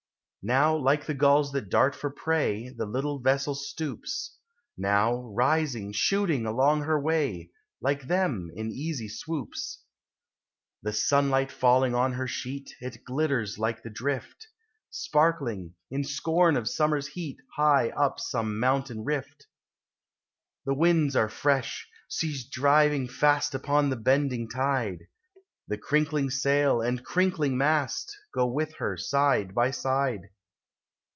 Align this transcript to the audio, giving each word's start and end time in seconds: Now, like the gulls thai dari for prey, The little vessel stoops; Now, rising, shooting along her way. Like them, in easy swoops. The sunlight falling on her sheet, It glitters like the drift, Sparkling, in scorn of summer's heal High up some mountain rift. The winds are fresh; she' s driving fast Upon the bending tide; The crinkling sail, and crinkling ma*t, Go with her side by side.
Now, 0.43 0.75
like 0.75 1.05
the 1.05 1.13
gulls 1.13 1.51
thai 1.51 1.59
dari 1.59 1.91
for 1.91 2.09
prey, 2.09 2.69
The 2.69 2.87
little 2.87 3.19
vessel 3.19 3.53
stoops; 3.53 4.37
Now, 4.75 5.21
rising, 5.35 5.91
shooting 5.91 6.47
along 6.47 6.81
her 6.81 6.99
way. 6.99 7.51
Like 7.79 8.07
them, 8.07 8.49
in 8.55 8.71
easy 8.71 9.07
swoops. 9.07 9.83
The 10.81 10.93
sunlight 10.93 11.51
falling 11.51 11.93
on 11.93 12.13
her 12.13 12.25
sheet, 12.25 12.73
It 12.81 13.03
glitters 13.05 13.59
like 13.59 13.83
the 13.83 13.91
drift, 13.91 14.47
Sparkling, 14.89 15.75
in 15.91 16.03
scorn 16.03 16.57
of 16.57 16.67
summer's 16.67 17.05
heal 17.09 17.35
High 17.55 17.91
up 17.91 18.19
some 18.19 18.59
mountain 18.59 19.03
rift. 19.03 19.45
The 20.65 20.73
winds 20.73 21.15
are 21.15 21.29
fresh; 21.29 21.87
she' 22.09 22.33
s 22.33 22.45
driving 22.45 23.07
fast 23.07 23.53
Upon 23.53 23.91
the 23.91 23.95
bending 23.95 24.49
tide; 24.49 25.03
The 25.67 25.77
crinkling 25.77 26.29
sail, 26.31 26.81
and 26.81 27.05
crinkling 27.05 27.57
ma*t, 27.57 27.93
Go 28.35 28.45
with 28.45 28.73
her 28.79 28.97
side 28.97 29.55
by 29.55 29.71
side. 29.71 30.23